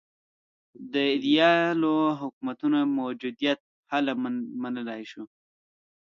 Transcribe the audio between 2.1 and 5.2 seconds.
حکومتونو موجودیت هله منلای